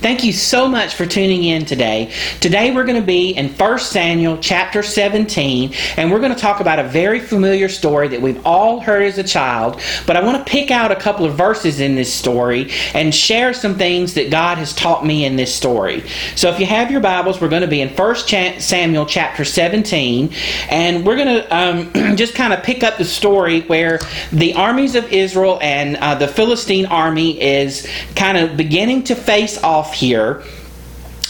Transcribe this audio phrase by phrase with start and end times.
[0.00, 2.12] Thank you so much for tuning in today.
[2.38, 6.60] Today we're going to be in 1 Samuel chapter 17, and we're going to talk
[6.60, 10.38] about a very familiar story that we've all heard as a child, but I want
[10.38, 14.30] to pick out a couple of verses in this story and share some things that
[14.30, 16.08] God has taught me in this story.
[16.36, 18.14] So if you have your Bibles, we're going to be in 1
[18.60, 20.32] Samuel chapter 17,
[20.70, 23.98] and we're going to um, just kind of pick up the story where
[24.30, 27.84] the armies of Israel and uh, the Philistine army is
[28.14, 30.42] kind of beginning to face off here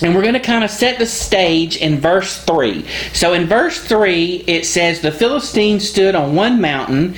[0.02, 2.84] and we're going to kind of set the stage in verse 3.
[3.12, 7.16] So in verse 3, it says, The Philistines stood on one mountain,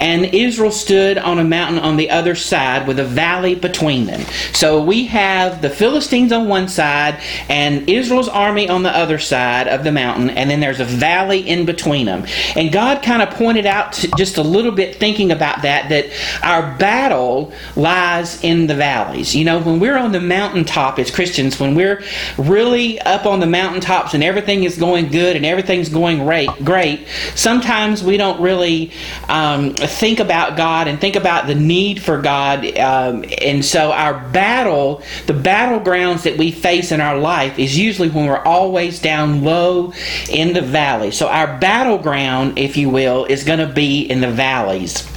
[0.00, 4.22] and Israel stood on a mountain on the other side with a valley between them.
[4.52, 9.68] So we have the Philistines on one side, and Israel's army on the other side
[9.68, 12.24] of the mountain, and then there's a valley in between them.
[12.56, 16.06] And God kind of pointed out just a little bit thinking about that, that
[16.42, 19.34] our battle lies in the valleys.
[19.34, 22.02] You know, when we're on the mountaintop as Christians, when we're
[22.38, 27.06] really up on the mountaintops and everything is going good and everything's going great, great
[27.34, 28.92] sometimes we don't really
[29.28, 32.64] um, think about God and think about the need for God.
[32.78, 38.08] Um, and so our battle, the battlegrounds that we face in our life, is usually
[38.08, 39.92] when we're always down low
[40.28, 41.10] in the valley.
[41.10, 45.08] So our battleground, if you will, is going to be in the valleys.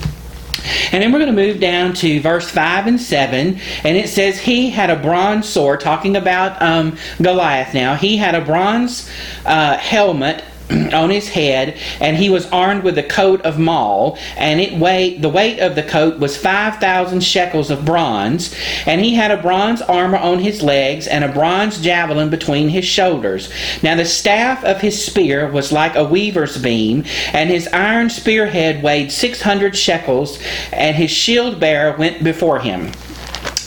[0.91, 3.59] And then we're going to move down to verse 5 and 7.
[3.83, 7.95] And it says, He had a bronze sword, talking about um, Goliath now.
[7.95, 9.09] He had a bronze
[9.45, 10.43] uh, helmet
[10.93, 15.21] on his head, and he was armed with a coat of maul, and it weighed
[15.21, 18.55] the weight of the coat was five thousand shekels of bronze,
[18.85, 22.85] and he had a bronze armor on his legs, and a bronze javelin between his
[22.85, 23.51] shoulders.
[23.83, 28.81] Now the staff of his spear was like a weaver's beam, and his iron spearhead
[28.81, 30.39] weighed six hundred shekels,
[30.71, 32.91] and his shield bearer went before him.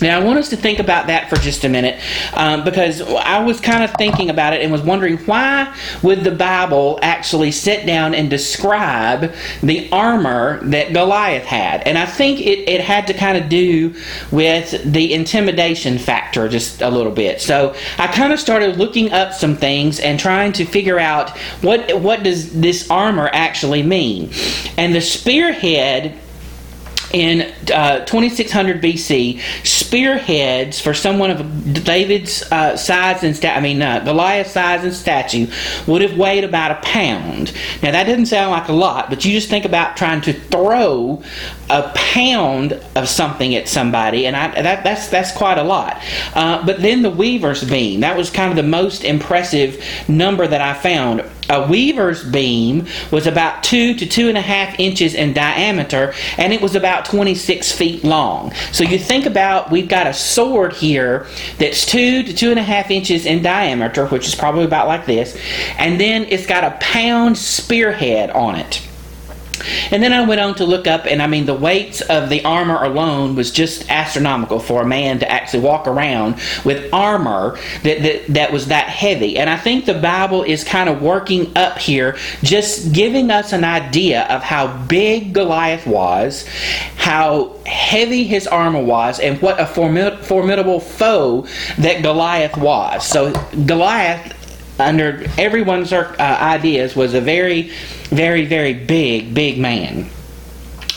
[0.01, 2.01] Now, I want us to think about that for just a minute
[2.35, 6.31] um, because I was kind of thinking about it and was wondering why would the
[6.31, 9.33] Bible actually sit down and describe
[9.63, 11.83] the armor that Goliath had?
[11.83, 13.95] And I think it, it had to kind of do
[14.31, 17.41] with the intimidation factor just a little bit.
[17.41, 22.01] So I kind of started looking up some things and trying to figure out what,
[22.01, 24.31] what does this armor actually mean.
[24.77, 26.19] And the spearhead
[27.13, 33.81] in uh, 2600 BC, spearheads for someone of David's uh, size and sta- I mean
[33.81, 35.47] uh, Goliath's size and statue
[35.87, 37.53] would have weighed about a pound.
[37.83, 41.23] Now that doesn't sound like a lot, but you just think about trying to throw
[41.71, 46.03] a pound of something at somebody, and I, that, that's that's quite a lot.
[46.35, 50.61] Uh, but then the weaver's beam that was kind of the most impressive number that
[50.61, 55.33] I found a weaver's beam was about two to two and a half inches in
[55.33, 58.53] diameter and it was about 26 feet long.
[58.73, 61.27] So you think about we've got a sword here
[61.59, 65.07] that's two to two and a half inches in diameter, which is probably about like
[65.07, 65.39] this,
[65.79, 68.88] and then it's got a pound spearhead on it.
[69.91, 72.45] And then I went on to look up, and I mean, the weights of the
[72.45, 78.03] armor alone was just astronomical for a man to actually walk around with armor that,
[78.03, 79.39] that, that was that heavy.
[79.39, 83.65] And I think the Bible is kind of working up here, just giving us an
[83.65, 86.47] idea of how big Goliath was,
[86.97, 91.47] how heavy his armor was, and what a formid- formidable foe
[91.79, 93.07] that Goliath was.
[93.07, 93.33] So,
[93.67, 94.35] Goliath
[94.79, 97.73] under everyone's uh, ideas, was a very,
[98.11, 100.09] very, very big, big man.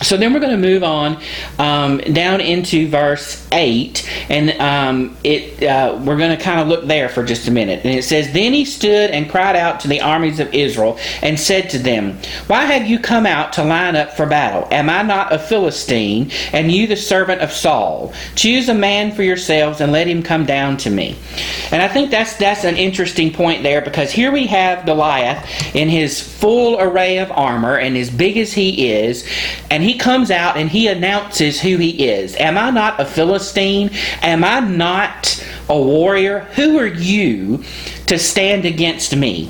[0.02, 1.22] So then we're going to move on
[1.60, 6.86] um, down into verse 8, and um, it uh, we're going to kind of look
[6.86, 7.86] there for just a minute.
[7.86, 11.40] And it says, Then he stood and cried out to the armies of Israel and
[11.40, 12.18] said to them,
[12.48, 14.68] Why have you come out to line up for battle?
[14.72, 18.14] Am I not a Philistine, and you the servant of Saul?
[18.36, 21.16] Choose a man for yourselves and let him come down to me.
[21.72, 25.90] And I think that's that's an interesting point there because here we have Goliath in
[25.90, 29.28] his full array of armor and as big as he is,
[29.70, 32.34] and he he comes out and he announces who he is.
[32.38, 33.90] Am I not a Philistine?
[34.22, 36.48] Am I not a warrior?
[36.56, 37.66] Who are you
[38.06, 39.50] to stand against me?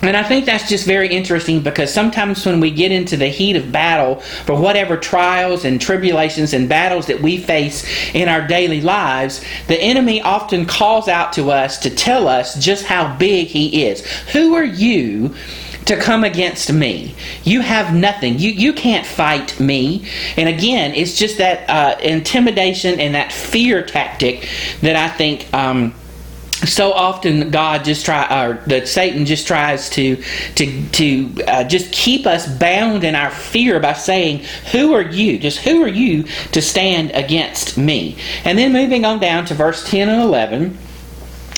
[0.00, 3.56] And I think that's just very interesting because sometimes when we get into the heat
[3.56, 7.84] of battle for whatever trials and tribulations and battles that we face
[8.14, 12.86] in our daily lives, the enemy often calls out to us to tell us just
[12.86, 14.00] how big he is.
[14.32, 15.34] Who are you
[15.86, 17.14] to come against me.
[17.44, 18.38] You have nothing.
[18.38, 20.06] You you can't fight me.
[20.36, 24.48] And again, it's just that uh, intimidation and that fear tactic
[24.82, 25.52] that I think.
[25.52, 25.94] Um,
[26.66, 30.22] so often God just try or that Satan just tries to
[30.56, 35.38] to to uh, just keep us bound in our fear by saying, "Who are you?
[35.38, 39.88] Just who are you to stand against me?" And then moving on down to verse
[39.88, 40.78] ten and eleven.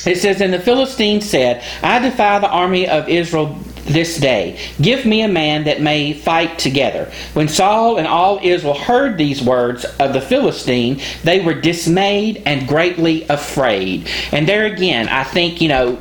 [0.05, 4.59] It says, And the Philistine said, I defy the army of Israel this day.
[4.81, 7.11] Give me a man that may fight together.
[7.35, 12.69] When Saul and all Israel heard these words of the Philistine, they were dismayed and
[12.69, 14.09] greatly afraid.
[14.31, 15.99] And there again, I think, you know,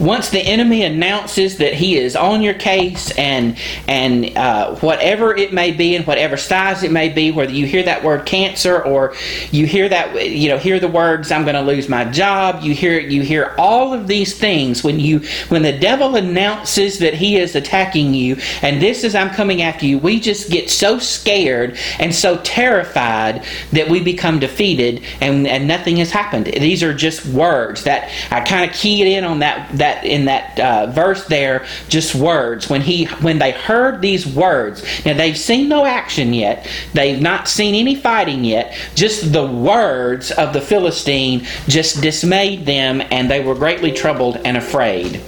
[0.00, 3.56] once the enemy announces that he is on your case and
[3.88, 7.82] and uh, whatever it may be and whatever size it may be, whether you hear
[7.82, 9.14] that word cancer or
[9.50, 12.74] you hear that you know hear the words I'm going to lose my job, you
[12.74, 17.36] hear you hear all of these things when you when the devil announces that he
[17.36, 21.78] is attacking you and this is I'm coming after you, we just get so scared
[21.98, 26.46] and so terrified that we become defeated and, and nothing has happened.
[26.46, 30.58] These are just words that I kind of keyed in on that, that in that
[30.58, 32.68] uh, verse there just words.
[32.68, 36.68] When he when they heard these words now they've seen no action yet.
[36.92, 38.76] They've not seen any fighting yet.
[38.94, 44.56] Just the words of the philistine just dismayed them and they were greatly troubled and
[44.56, 45.20] afraid.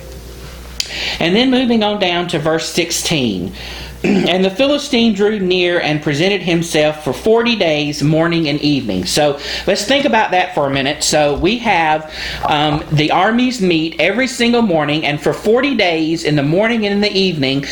[1.19, 3.53] And then moving on down to verse 16
[4.29, 9.05] and the Philistine drew near and presented himself for 40 days, morning and evening.
[9.05, 11.03] So let's think about that for a minute.
[11.03, 12.15] So we have
[12.45, 16.95] um, the armies meet every single morning, and for 40 days, in the morning and
[16.95, 17.65] in the evening,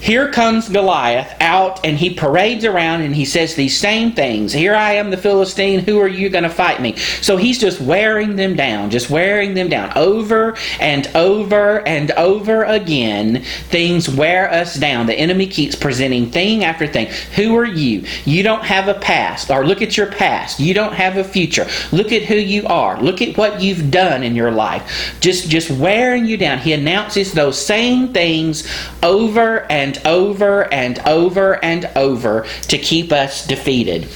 [0.00, 4.52] here comes Goliath out and he parades around and he says these same things.
[4.52, 5.80] Here I am, the Philistine.
[5.80, 6.96] Who are you going to fight me?
[7.20, 12.64] So he's just wearing them down, just wearing them down over and over and over
[12.64, 13.42] again.
[13.68, 15.06] Things wear us down.
[15.06, 17.08] The enemy keeps presenting thing after thing.
[17.36, 18.04] Who are you?
[18.24, 19.50] You don't have a past.
[19.50, 20.60] Or look at your past.
[20.60, 21.66] You don't have a future.
[21.92, 23.00] Look at who you are.
[23.00, 25.16] Look at what you've done in your life.
[25.20, 26.58] Just just wearing you down.
[26.58, 28.68] He announces those same things
[29.02, 34.08] over and over and over and over to keep us defeated.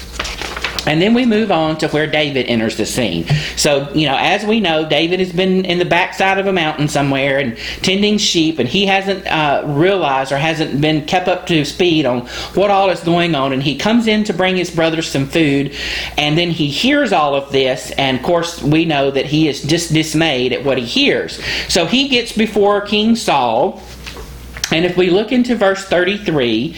[0.86, 3.26] And then we move on to where David enters the scene.
[3.56, 6.88] So, you know, as we know, David has been in the backside of a mountain
[6.88, 11.64] somewhere and tending sheep, and he hasn't uh, realized or hasn't been kept up to
[11.64, 13.52] speed on what all is going on.
[13.52, 15.74] And he comes in to bring his brothers some food,
[16.18, 19.62] and then he hears all of this, and of course, we know that he is
[19.62, 21.42] just dismayed at what he hears.
[21.68, 23.82] So he gets before King Saul.
[24.72, 26.74] And if we look into verse 33,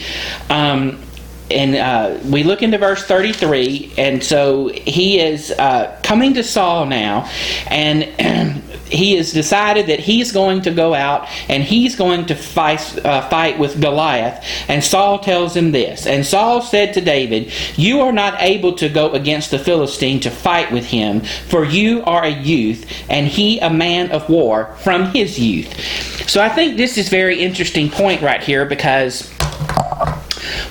[0.49, 1.01] um,
[1.49, 6.85] and uh, we look into verse 33 and so he is uh, coming to saul
[6.85, 7.29] now
[7.67, 8.03] and
[8.89, 13.27] he has decided that he's going to go out and he's going to fight, uh,
[13.29, 14.43] fight with goliath.
[14.69, 18.89] And saul tells him this and saul said to david you are not able to
[18.89, 23.59] go against the philistine to fight with him for you are a youth and he
[23.59, 25.73] a man of war from his youth
[26.27, 29.31] so i think this is very interesting point right here because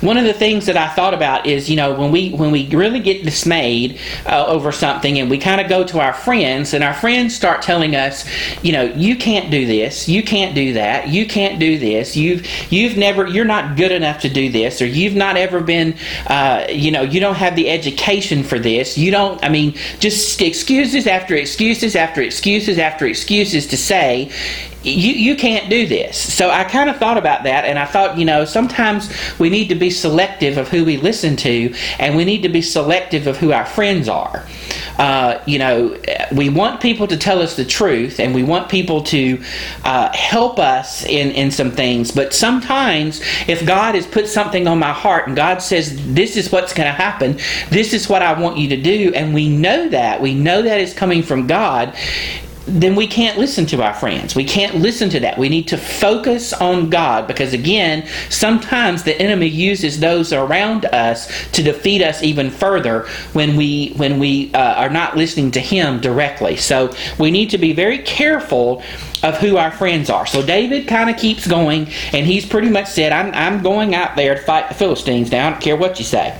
[0.07, 2.69] one of the things that I thought about is, you know, when we when we
[2.69, 6.85] really get dismayed uh, over something, and we kind of go to our friends, and
[6.85, 8.25] our friends start telling us,
[8.63, 12.47] you know, you can't do this, you can't do that, you can't do this, you've
[12.73, 15.97] you've never, you're not good enough to do this, or you've not ever been,
[16.29, 19.43] uh, you know, you don't have the education for this, you don't.
[19.45, 24.31] I mean, just excuses after excuses after excuses after excuses to say
[24.87, 26.17] you, you can't do this.
[26.17, 29.69] So I kind of thought about that, and I thought, you know, sometimes we need
[29.69, 33.37] to be selective of who we listen to, and we need to be selective of
[33.37, 34.45] who our friends are.
[34.99, 35.97] Uh, you know,
[36.33, 39.43] we want people to tell us the truth, and we want people to
[39.85, 42.11] uh, help us in, in some things.
[42.11, 46.51] But sometimes, if God has put something on my heart and God says, This is
[46.51, 47.39] what's going to happen,
[47.71, 50.81] this is what I want you to do, and we know that, we know that
[50.81, 51.95] is coming from God,
[52.67, 54.35] then we can't listen to our friends.
[54.35, 55.39] We can't listen to that.
[55.39, 61.49] We need to focus on God because, again, sometimes the enemy uses those around us
[61.53, 66.01] to defeat us even further when we when we uh, are not listening to Him
[66.01, 66.57] directly.
[66.57, 68.83] So we need to be very careful
[69.23, 70.27] of who our friends are.
[70.27, 74.17] So David kind of keeps going, and he's pretty much said, "I'm I'm going out
[74.17, 75.31] there to fight the Philistines.
[75.31, 76.37] Now I don't care what you say."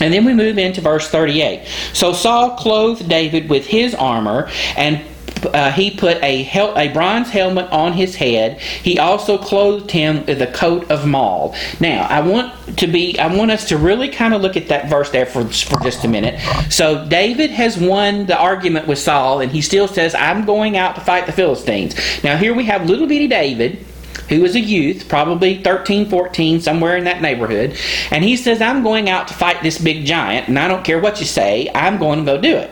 [0.00, 1.66] And then we move into verse 38.
[1.94, 5.02] So Saul clothed David with his armor and
[5.46, 8.60] uh, he put a, hel- a bronze helmet on his head.
[8.60, 11.54] He also clothed him with a coat of maul.
[11.80, 14.88] Now, I want to be, I want us to really kind of look at that
[14.88, 16.40] verse there for, for just a minute.
[16.70, 20.94] So, David has won the argument with Saul, and he still says, I'm going out
[20.96, 21.94] to fight the Philistines.
[22.22, 23.84] Now, here we have little bitty David
[24.28, 27.76] who is a youth, probably 13, 14, somewhere in that neighborhood,
[28.10, 30.98] and he says, I'm going out to fight this big giant, and I don't care
[30.98, 32.70] what you say, I'm going to go do it.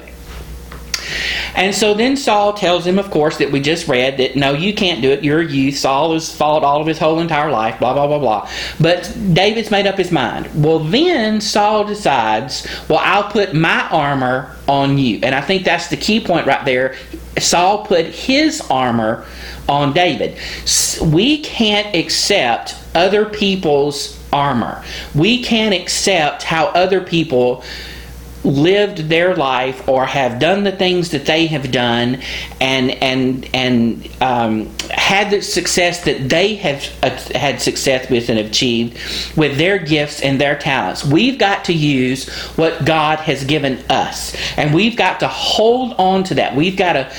[1.55, 4.75] And so then Saul tells him, of course, that we just read that no, you
[4.75, 5.23] can't do it.
[5.23, 5.77] You're a youth.
[5.77, 8.49] Saul has fought all of his whole entire life, blah, blah, blah, blah.
[8.81, 10.51] But David's made up his mind.
[10.65, 15.21] Well, then Saul decides, well, I'll put my armor on you.
[15.23, 16.97] And I think that's the key point right there.
[17.39, 19.25] Saul put his armor
[19.69, 20.39] on David.
[21.03, 24.85] We can't accept other people's armor.
[25.15, 27.65] We can't accept how other people
[28.45, 32.21] lived their life or have done the things that they have done
[32.61, 38.39] and and and um, had the success that they have uh, had success with and
[38.39, 38.99] achieved
[39.37, 41.05] with their gifts and their talents.
[41.05, 46.25] We've got to use what God has given us, and we've got to hold on
[46.25, 46.55] to that.
[46.55, 47.13] We've got to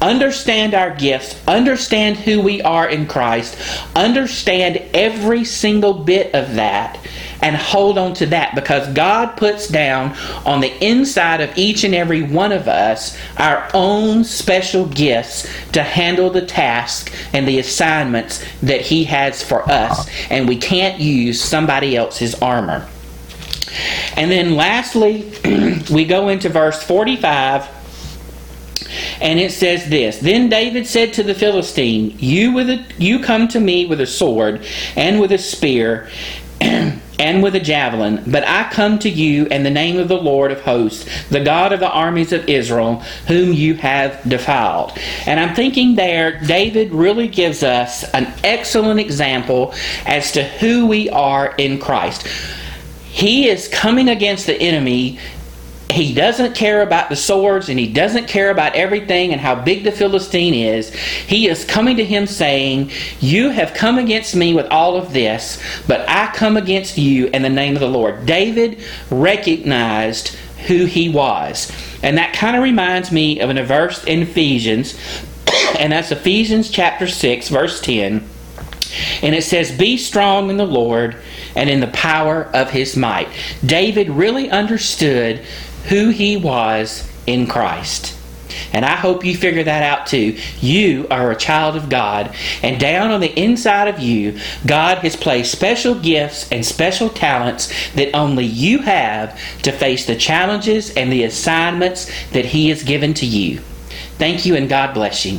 [0.00, 3.56] understand our gifts, understand who we are in Christ,
[3.94, 6.98] understand every single bit of that,
[7.42, 11.94] and hold on to that because God puts down on the inside of each and
[11.94, 18.44] every one of us our own special gifts to handle the task and the assignments
[18.62, 22.88] that He has for us, and we can't use somebody else's armor.
[24.16, 25.32] And then lastly,
[25.90, 27.78] we go into verse 45
[29.20, 33.48] and it says this Then David said to the Philistine, You, with a, you come
[33.48, 34.66] to me with a sword
[34.96, 36.08] and with a spear.
[37.20, 40.50] and with a javelin, but I come to you in the name of the Lord
[40.50, 42.96] of hosts, the God of the armies of Israel,
[43.28, 44.98] whom you have defiled.
[45.26, 49.74] And I'm thinking there, David really gives us an excellent example
[50.06, 52.26] as to who we are in Christ.
[53.10, 55.18] He is coming against the enemy
[55.90, 59.84] he doesn't care about the swords and he doesn't care about everything and how big
[59.84, 60.94] the Philistine is.
[60.94, 65.62] He is coming to him saying, You have come against me with all of this,
[65.86, 68.26] but I come against you in the name of the Lord.
[68.26, 70.28] David recognized
[70.66, 71.72] who he was.
[72.02, 74.98] And that kind of reminds me of a verse in Ephesians,
[75.78, 78.28] and that's Ephesians chapter 6, verse 10.
[79.22, 81.16] And it says, Be strong in the Lord
[81.54, 83.28] and in the power of his might.
[83.64, 85.44] David really understood
[85.88, 88.16] who he was in Christ.
[88.72, 90.36] And I hope you figure that out too.
[90.60, 95.16] You are a child of God, and down on the inside of you, God has
[95.16, 101.12] placed special gifts and special talents that only you have to face the challenges and
[101.12, 103.58] the assignments that He has given to you.
[104.18, 105.38] Thank you, and God bless you.